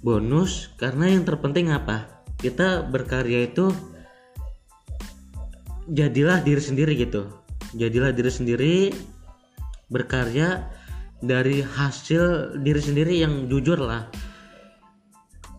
Bonus 0.00 0.72
karena 0.80 1.12
yang 1.12 1.28
terpenting 1.28 1.68
apa? 1.70 2.24
Kita 2.40 2.88
berkarya 2.88 3.52
itu 3.52 3.68
jadilah 5.92 6.40
diri 6.40 6.62
sendiri 6.62 6.92
gitu. 6.96 7.28
Jadilah 7.76 8.10
diri 8.10 8.32
sendiri 8.32 8.74
berkarya 9.92 10.79
dari 11.20 11.60
hasil 11.60 12.56
diri 12.64 12.80
sendiri 12.80 13.14
yang 13.20 13.46
jujur 13.48 13.76
lah. 13.76 14.08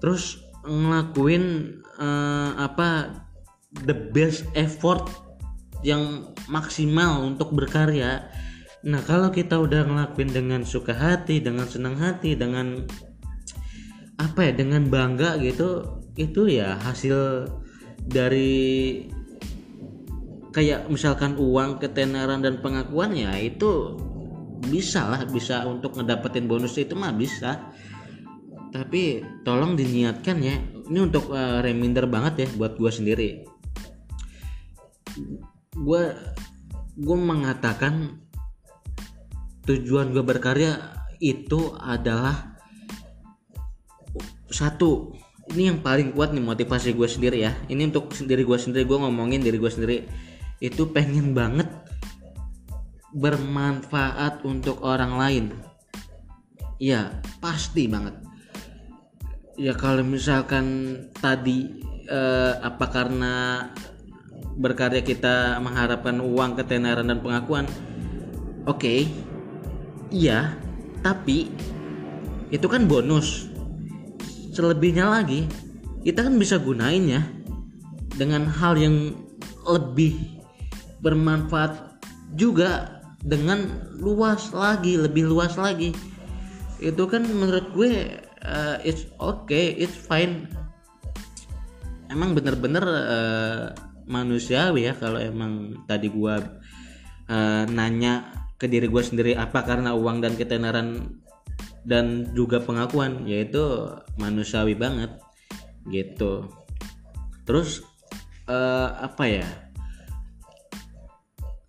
Terus 0.01 0.41
ngelakuin 0.65 1.77
uh, 2.01 2.57
apa 2.57 3.21
the 3.85 3.93
best 3.93 4.45
effort 4.57 5.05
yang 5.85 6.33
maksimal 6.49 7.25
untuk 7.25 7.53
berkarya. 7.53 8.29
Nah 8.81 9.01
kalau 9.05 9.29
kita 9.29 9.61
udah 9.61 9.85
ngelakuin 9.85 10.33
dengan 10.33 10.61
suka 10.65 10.93
hati 10.93 11.41
dengan 11.41 11.69
senang 11.69 11.97
hati 11.97 12.33
dengan 12.33 12.85
apa 14.17 14.49
ya 14.49 14.53
dengan 14.53 14.85
bangga 14.89 15.41
gitu 15.41 16.01
itu 16.13 16.45
ya 16.45 16.77
hasil 16.77 17.49
dari 18.05 19.05
kayak 20.53 20.91
misalkan 20.91 21.39
uang 21.39 21.81
ketenaran 21.81 22.43
dan 22.43 22.59
pengakuan 22.59 23.15
ya 23.15 23.33
itu 23.39 23.97
bisa 24.69 25.09
lah 25.09 25.21
bisa 25.25 25.65
untuk 25.65 25.97
ngedapetin 25.97 26.45
bonus 26.45 26.77
itu 26.77 26.93
mah 26.93 27.13
bisa. 27.15 27.71
Tapi 28.71 29.19
tolong 29.43 29.75
diniatkan 29.75 30.37
ya 30.39 30.55
ini 30.91 30.99
untuk 30.99 31.31
uh, 31.31 31.59
reminder 31.59 32.07
banget 32.07 32.45
ya 32.45 32.47
buat 32.55 32.75
gue 32.79 32.91
sendiri. 32.91 33.29
Gue 35.75 36.03
gue 36.95 37.17
mengatakan 37.17 38.21
tujuan 39.67 40.11
gue 40.11 40.23
berkarya 40.23 40.77
itu 41.23 41.75
adalah 41.79 42.57
satu 44.51 45.15
ini 45.51 45.71
yang 45.71 45.79
paling 45.83 46.15
kuat 46.15 46.31
nih 46.31 46.43
motivasi 46.43 46.95
gue 46.95 47.07
sendiri 47.07 47.43
ya. 47.43 47.51
Ini 47.67 47.91
untuk 47.91 48.15
sendiri 48.15 48.47
gue 48.47 48.55
sendiri 48.59 48.87
gue 48.87 48.97
ngomongin 48.99 49.43
diri 49.43 49.59
gue 49.59 49.71
sendiri. 49.71 50.07
Itu 50.63 50.91
pengen 50.91 51.35
banget 51.35 51.67
bermanfaat 53.11 54.43
untuk 54.47 54.79
orang 54.83 55.13
lain. 55.19 55.45
Ya 56.81 57.21
pasti 57.43 57.85
banget. 57.85 58.15
Ya 59.59 59.75
kalau 59.75 60.01
misalkan 60.01 60.97
tadi 61.19 61.83
eh, 62.09 62.53
apa 62.57 62.85
karena 62.89 63.67
berkarya 64.57 65.03
kita 65.03 65.59
mengharapkan 65.63 66.19
uang 66.19 66.59
ketenaran 66.59 67.07
dan 67.07 67.23
pengakuan 67.23 67.65
oke 68.67 68.83
okay, 68.83 69.07
iya 70.11 70.57
tapi 71.05 71.51
itu 72.51 72.67
kan 72.67 72.87
bonus. 72.89 73.47
Selebihnya 74.51 75.07
lagi 75.07 75.47
kita 76.03 76.27
kan 76.27 76.35
bisa 76.35 76.59
gunain 76.59 77.05
ya 77.07 77.21
dengan 78.17 78.43
hal 78.49 78.75
yang 78.75 79.15
lebih 79.63 80.41
bermanfaat 80.99 82.01
juga 82.35 83.00
dengan 83.21 83.89
luas 84.01 84.49
lagi 84.53 84.97
lebih 84.97 85.29
luas 85.29 85.55
lagi. 85.57 85.93
Itu 86.81 87.05
kan 87.05 87.25
menurut 87.25 87.69
gue 87.77 88.21
uh, 88.45 88.77
it's 88.81 89.05
okay 89.21 89.77
it's 89.77 89.95
fine. 89.95 90.49
Emang 92.09 92.35
bener-bener 92.35 92.83
uh, 92.83 93.65
manusiawi 94.09 94.91
ya 94.91 94.93
kalau 94.97 95.21
emang 95.21 95.85
tadi 95.85 96.11
gue 96.11 96.35
uh, 97.29 97.63
nanya 97.69 98.45
ke 98.57 98.67
diri 98.67 98.89
gue 98.89 99.01
sendiri 99.01 99.31
apa 99.37 99.63
karena 99.63 99.95
uang 99.95 100.21
dan 100.21 100.35
ketenaran 100.35 101.17
dan 101.81 102.29
juga 102.37 102.61
pengakuan 102.61 103.25
yaitu 103.25 103.89
manusiawi 104.17 104.77
banget 104.77 105.17
gitu. 105.89 106.45
Terus 107.45 107.81
uh, 108.45 109.01
apa 109.01 109.23
ya? 109.25 109.47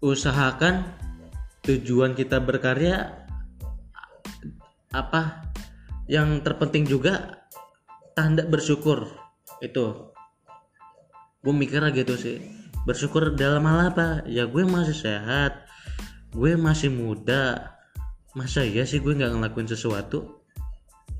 Usahakan 0.02 0.82
tujuan 1.62 2.18
kita 2.18 2.42
berkarya 2.42 3.26
apa 4.92 5.48
yang 6.10 6.42
terpenting 6.42 6.84
juga 6.84 7.46
tanda 8.12 8.44
bersyukur 8.44 9.08
itu. 9.62 10.10
Gue 11.42 11.54
mikirnya 11.54 11.90
gitu 11.94 12.14
sih 12.18 12.38
bersyukur 12.82 13.38
dalam 13.38 13.62
hal 13.66 13.94
apa? 13.94 14.26
Ya 14.26 14.46
gue 14.46 14.62
masih 14.66 14.94
sehat 14.94 15.62
gue 16.32 16.56
masih 16.56 16.88
muda. 16.88 17.76
Masa 18.32 18.64
iya 18.64 18.88
sih 18.88 18.98
gue 18.98 19.12
nggak 19.12 19.36
ngelakuin 19.36 19.68
sesuatu? 19.68 20.42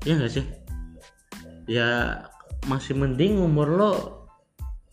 Ya 0.03 0.17
nggak 0.17 0.33
sih? 0.33 0.45
Ya 1.69 2.19
masih 2.65 2.97
mending 2.97 3.39
umur 3.39 3.67
lo 3.69 3.93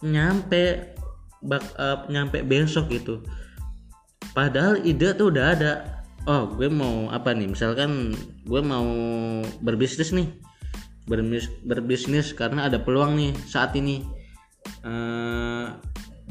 nyampe 0.01 0.97
bak 1.41 1.65
uh, 1.77 2.05
nyampe 2.09 2.45
besok 2.45 2.93
gitu 2.93 3.25
padahal 4.37 4.83
ide 4.83 5.15
tuh 5.17 5.33
udah 5.33 5.47
ada. 5.57 5.73
Oh 6.29 6.53
gue 6.53 6.69
mau 6.69 7.09
apa 7.09 7.33
nih? 7.33 7.49
Misalkan 7.51 8.15
gue 8.45 8.63
mau 8.63 8.87
berbisnis 9.65 10.13
nih. 10.13 10.29
Berbisnis, 11.09 11.51
berbisnis 11.65 12.27
karena 12.37 12.69
ada 12.69 12.79
peluang 12.79 13.17
nih 13.17 13.33
saat 13.49 13.75
ini. 13.75 14.05
Uh, 14.85 15.73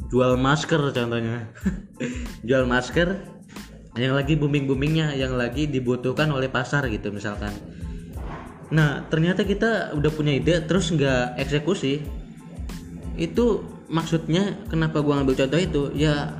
jual 0.08 0.38
masker 0.40 0.80
contohnya. 0.96 1.52
Jual 2.48 2.64
masker 2.70 3.20
yang 4.00 4.16
lagi 4.16 4.40
booming 4.40 4.64
boomingnya 4.64 5.12
yang 5.18 5.36
lagi 5.36 5.68
dibutuhkan 5.68 6.32
oleh 6.32 6.48
pasar 6.48 6.88
gitu 6.88 7.12
misalkan. 7.12 7.52
Nah 8.72 9.04
ternyata 9.12 9.44
kita 9.44 9.92
udah 9.98 10.12
punya 10.14 10.40
ide 10.40 10.64
terus 10.64 10.94
nggak 10.94 11.36
eksekusi. 11.42 12.00
Itu 13.20 13.68
maksudnya 13.92 14.64
kenapa 14.72 15.04
gua 15.04 15.20
ngambil 15.20 15.44
contoh 15.46 15.60
itu? 15.60 15.84
Ya 15.98 16.39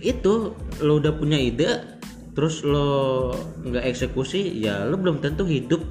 itu 0.00 0.56
lo 0.80 0.92
udah 0.96 1.12
punya 1.16 1.36
ide 1.36 2.00
terus 2.32 2.64
lo 2.64 3.30
nggak 3.64 3.84
eksekusi 3.84 4.60
ya 4.60 4.88
lo 4.88 4.96
belum 4.96 5.20
tentu 5.20 5.44
hidup 5.44 5.84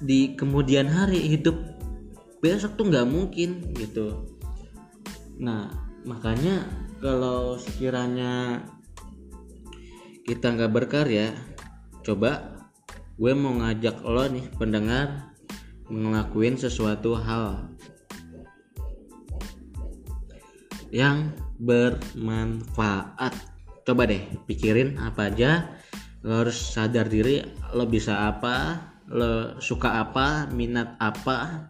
di 0.00 0.32
kemudian 0.34 0.88
hari. 0.88 1.28
Hidup 1.28 1.56
besok 2.40 2.80
tuh 2.80 2.88
nggak 2.88 3.08
mungkin 3.08 3.72
gitu. 3.76 4.28
Nah 5.40 5.68
makanya 6.08 6.64
kalau 7.00 7.60
sekiranya 7.60 8.64
kita 10.24 10.52
nggak 10.56 10.72
berkarya 10.72 11.36
coba 12.00 12.56
gue 13.20 13.32
mau 13.36 13.52
ngajak 13.60 14.00
lo 14.00 14.24
nih 14.24 14.48
pendengar 14.56 15.36
ngelakuin 15.92 16.56
sesuatu 16.56 17.12
hal 17.18 17.68
yang 20.88 21.34
bermanfaat. 21.60 23.36
Coba 23.84 24.08
deh 24.08 24.24
pikirin 24.48 24.96
apa 24.96 25.28
aja. 25.28 25.76
Lo 26.24 26.44
harus 26.44 26.56
sadar 26.56 27.08
diri 27.08 27.40
lo 27.76 27.88
bisa 27.88 28.28
apa 28.28 28.88
lo 29.10 29.60
suka 29.60 30.00
apa 30.04 30.48
minat 30.52 30.96
apa 31.00 31.68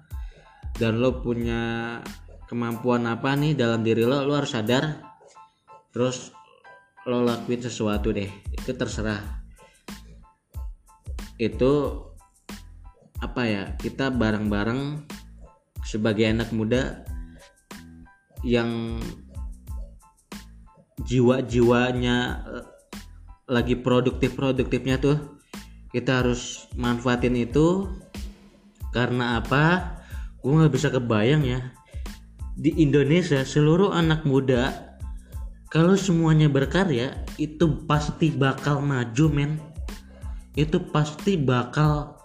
dan 0.74 0.98
lo 0.98 1.22
punya 1.22 1.96
kemampuan 2.50 3.07
apa 3.07 3.38
nih 3.38 3.55
dalam 3.55 3.83
diri 3.83 4.07
lo 4.07 4.22
lo 4.22 4.33
harus 4.38 4.55
sadar. 4.55 5.11
Terus 5.90 6.31
lo 7.11 7.26
lakuin 7.26 7.62
sesuatu 7.62 8.14
deh 8.14 8.31
itu 8.55 8.70
terserah. 8.74 9.42
Itu 11.40 12.07
apa 13.20 13.42
ya 13.44 13.62
kita 13.76 14.09
bareng-bareng 14.14 15.05
sebagai 15.85 16.29
anak 16.29 16.53
muda 16.53 17.05
yang 18.44 19.00
jiwa-jiwanya 21.04 22.16
eh, 22.44 22.66
lagi 23.50 23.74
produktif-produktifnya 23.74 24.96
tuh 25.00 25.16
kita 25.90 26.22
harus 26.22 26.70
manfaatin 26.78 27.34
itu. 27.34 27.90
Karena 28.90 29.38
apa? 29.38 29.98
Gue 30.42 30.58
nggak 30.58 30.74
bisa 30.74 30.88
kebayang 30.90 31.42
ya. 31.46 31.60
Di 32.54 32.74
Indonesia 32.82 33.42
seluruh 33.46 33.94
anak 33.94 34.26
muda 34.26 34.90
kalau 35.70 35.94
semuanya 35.94 36.50
berkarya 36.50 37.14
itu 37.38 37.86
pasti 37.86 38.34
bakal 38.34 38.82
maju 38.82 39.26
men. 39.30 39.52
Itu 40.58 40.82
pasti 40.90 41.38
bakal 41.38 42.18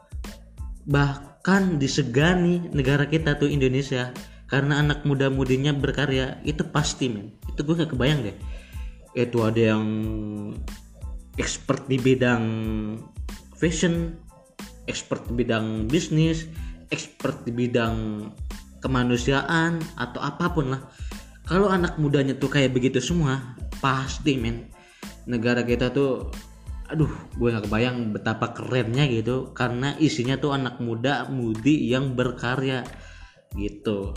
bahkan 0.86 1.78
disegani 1.78 2.70
negara 2.74 3.06
kita 3.06 3.38
tuh 3.38 3.50
Indonesia 3.50 4.14
karena 4.50 4.82
anak 4.82 5.06
muda 5.06 5.30
mudinya 5.30 5.74
berkarya 5.74 6.42
itu 6.42 6.66
pasti 6.66 7.10
men. 7.10 7.38
Itu 7.54 7.62
gue 7.62 7.78
nggak 7.78 7.94
kebayang 7.94 8.26
deh 8.26 8.38
itu 9.16 9.42
ada 9.42 9.76
yang 9.76 9.88
expert 11.40 11.88
di 11.88 11.96
bidang 11.96 12.44
fashion 13.56 14.20
expert 14.86 15.26
di 15.32 15.34
bidang 15.42 15.88
bisnis 15.90 16.46
expert 16.94 17.42
di 17.48 17.52
bidang 17.52 18.28
kemanusiaan 18.86 19.82
atau 19.98 20.22
apa 20.22 20.54
pun 20.54 20.78
lah. 20.78 20.82
Kalau 21.46 21.70
anak 21.70 21.98
mudanya 21.98 22.38
tuh 22.38 22.54
kayak 22.54 22.74
begitu 22.74 23.02
semua 23.02 23.58
pasti 23.82 24.38
men. 24.38 24.70
Negara 25.26 25.66
kita 25.66 25.90
tuh 25.90 26.30
aduh 26.86 27.10
gue 27.34 27.50
nggak 27.50 27.66
kebayang 27.66 28.14
betapa 28.14 28.54
kerennya 28.54 29.10
gitu. 29.10 29.50
Karena 29.58 29.98
isinya 29.98 30.38
tuh 30.38 30.54
anak 30.54 30.78
muda 30.78 31.26
mudi 31.34 31.90
yang 31.90 32.14
berkarya. 32.14 32.86
Gitu. 33.58 34.14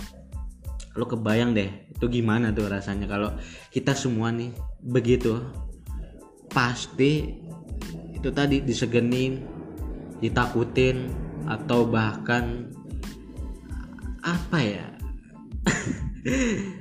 Lo 0.96 1.04
kebayang 1.08 1.56
deh 1.56 1.88
itu 1.88 2.04
gimana 2.12 2.52
tuh 2.52 2.68
rasanya? 2.68 3.08
Kalau 3.08 3.32
kita 3.72 3.96
semua 3.96 4.28
nih 4.32 4.52
begitu. 4.82 5.40
Pasti 6.48 7.38
itu 8.14 8.28
tadi 8.34 8.62
disegenin 8.64 9.42
ditakutin 10.18 11.12
atau 11.46 11.86
bahkan 11.86 12.68
apa 14.22 14.58
ya? 14.60 14.86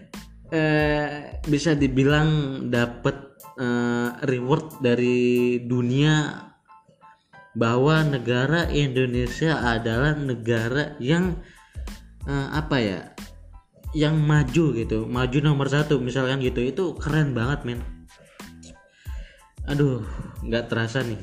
Eh, 0.47 1.43
bisa 1.43 1.75
dibilang 1.75 2.63
dapat 2.71 3.35
eh, 3.59 4.09
reward 4.23 4.79
dari 4.79 5.59
dunia 5.59 6.47
bahwa 7.51 8.05
negara 8.05 8.71
Indonesia 8.71 9.59
adalah 9.59 10.13
negara 10.13 10.93
yang 11.01 11.35
uh, 12.29 12.47
apa 12.53 12.77
ya 12.77 13.01
yang 13.97 14.21
maju 14.21 14.77
gitu 14.77 15.09
maju 15.09 15.37
nomor 15.41 15.65
satu 15.73 15.97
misalkan 15.97 16.37
gitu 16.45 16.61
itu 16.61 16.93
keren 17.01 17.33
banget 17.33 17.65
men. 17.65 17.81
Aduh 19.65 20.05
nggak 20.45 20.69
terasa 20.69 21.01
nih. 21.01 21.17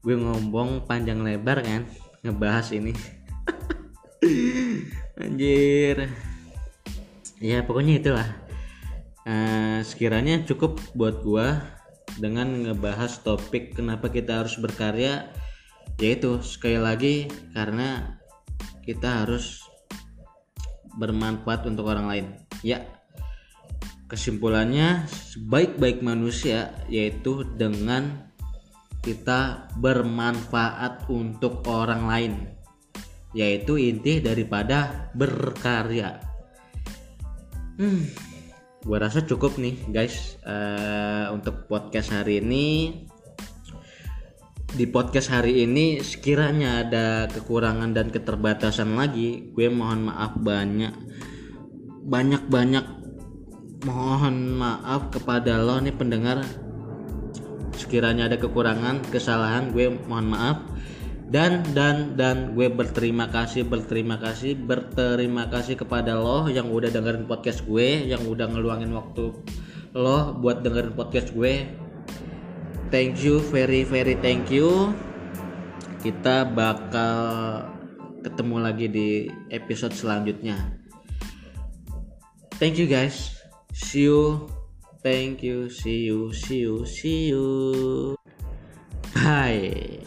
Gue 0.00 0.16
ngomong 0.16 0.88
panjang 0.88 1.20
lebar 1.20 1.60
kan 1.60 1.84
ngebahas 2.24 2.72
ini. 2.72 2.96
Anjir. 5.20 6.08
Ya 7.36 7.60
pokoknya 7.68 8.00
itulah. 8.00 8.28
Uh, 9.28 9.84
sekiranya 9.84 10.40
cukup 10.48 10.80
buat 10.96 11.20
gue 11.20 11.48
dengan 12.16 12.64
ngebahas 12.64 13.20
topik 13.20 13.76
kenapa 13.76 14.08
kita 14.08 14.40
harus 14.40 14.56
berkarya 14.56 15.28
yaitu 16.00 16.40
sekali 16.40 16.80
lagi 16.80 17.28
karena 17.52 18.16
kita 18.88 19.22
harus 19.22 19.69
bermanfaat 21.00 21.64
untuk 21.64 21.88
orang 21.88 22.06
lain. 22.06 22.26
Ya 22.60 22.84
kesimpulannya 24.12 25.08
sebaik-baik 25.08 26.04
manusia 26.04 26.76
yaitu 26.92 27.46
dengan 27.56 28.28
kita 29.00 29.70
bermanfaat 29.80 31.08
untuk 31.08 31.64
orang 31.64 32.04
lain 32.04 32.32
yaitu 33.32 33.80
inti 33.80 34.20
daripada 34.20 35.08
berkarya. 35.16 36.20
Hmm 37.80 38.30
gua 38.80 38.96
rasa 38.96 39.20
cukup 39.20 39.60
nih 39.60 39.76
guys 39.92 40.40
uh, 40.48 41.28
untuk 41.36 41.68
podcast 41.68 42.16
hari 42.16 42.40
ini 42.40 42.66
di 44.70 44.86
podcast 44.86 45.34
hari 45.34 45.66
ini 45.66 45.98
sekiranya 45.98 46.86
ada 46.86 47.06
kekurangan 47.26 47.90
dan 47.90 48.06
keterbatasan 48.14 48.94
lagi 48.94 49.50
gue 49.50 49.66
mohon 49.66 50.06
maaf 50.06 50.38
banyak. 50.38 50.94
Banyak 52.06 52.46
banyak 52.46 52.86
mohon 53.82 54.54
maaf 54.54 55.10
kepada 55.10 55.58
lo 55.58 55.82
nih 55.82 55.94
pendengar. 55.94 56.46
Sekiranya 57.74 58.30
ada 58.30 58.38
kekurangan 58.38 59.10
kesalahan 59.10 59.74
gue 59.74 59.90
mohon 60.06 60.30
maaf. 60.30 60.62
Dan 61.30 61.62
dan 61.74 62.18
dan 62.18 62.58
gue 62.58 62.66
berterima 62.70 63.30
kasih 63.30 63.62
berterima 63.66 64.18
kasih 64.18 64.58
berterima 64.58 65.46
kasih 65.46 65.78
kepada 65.78 66.18
lo 66.18 66.50
yang 66.50 66.70
udah 66.70 66.90
dengerin 66.90 67.26
podcast 67.26 67.62
gue 67.66 68.06
yang 68.06 68.26
udah 68.26 68.50
ngeluangin 68.50 68.90
waktu 68.90 69.30
lo 69.94 70.34
buat 70.34 70.66
dengerin 70.66 70.94
podcast 70.98 71.30
gue 71.30 71.70
thank 72.90 73.22
you 73.22 73.40
very 73.54 73.86
very 73.86 74.18
thank 74.18 74.50
you. 74.52 74.92
Kita 76.00 76.48
bakal 76.48 77.68
ketemu 78.20 78.56
lagi 78.60 78.86
di 78.88 79.08
episode 79.48 79.96
selanjutnya. 79.96 80.56
Thank 82.60 82.76
you 82.76 82.84
guys. 82.84 83.40
See 83.72 84.04
you. 84.04 84.52
Thank 85.00 85.40
you. 85.40 85.72
See 85.72 86.04
you. 86.04 86.32
See 86.36 86.60
you. 86.60 86.84
See 86.84 87.32
you. 87.32 87.46
Bye 89.16 90.04